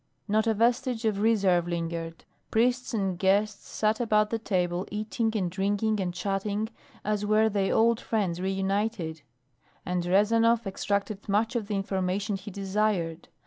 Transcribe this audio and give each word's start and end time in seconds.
Not 0.27 0.47
a 0.47 0.55
vestige 0.55 1.05
of 1.05 1.21
reserve 1.21 1.67
lingered. 1.67 2.25
Priests 2.49 2.91
and 2.91 3.19
guests 3.19 3.67
sat 3.69 3.99
about 3.99 4.31
the 4.31 4.39
table 4.39 4.87
eating 4.89 5.31
and 5.35 5.47
drinking 5.51 5.99
and 5.99 6.11
chatting 6.11 6.69
as 7.05 7.23
were 7.23 7.49
they 7.49 7.71
old 7.71 7.99
friends 7.99 8.41
reunited, 8.41 9.21
and 9.85 10.03
Rezanov 10.03 10.65
extracted 10.65 11.29
much 11.29 11.55
of 11.55 11.67
the 11.67 11.75
information 11.75 12.35
he 12.35 12.49
desired. 12.49 13.27